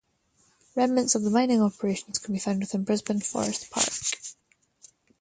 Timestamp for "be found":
2.33-2.59